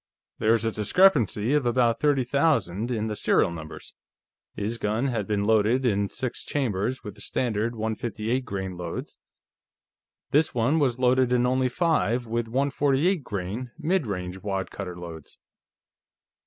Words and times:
There 0.39 0.53
was 0.53 0.65
a 0.65 0.71
discrepancy 0.71 1.53
of 1.53 1.63
about 1.63 1.99
thirty 1.99 2.23
thousand 2.23 2.89
in 2.89 3.05
the 3.05 3.15
serial 3.15 3.51
numbers. 3.51 3.93
His 4.55 4.79
gun 4.79 5.09
had 5.09 5.27
been 5.27 5.43
loaded 5.43 5.85
in 5.85 6.09
six 6.09 6.43
chambers 6.43 7.03
with 7.03 7.13
the 7.13 7.21
standard 7.21 7.75
158 7.75 8.43
grain 8.43 8.77
loads; 8.77 9.19
this 10.31 10.55
one 10.55 10.79
was 10.79 10.97
loaded 10.97 11.31
in 11.31 11.45
only 11.45 11.69
five, 11.69 12.25
with 12.25 12.47
148 12.47 13.23
grain 13.23 13.69
mid 13.77 14.07
range 14.07 14.41
wad 14.41 14.71
cutter 14.71 14.97
loads. 14.97 15.37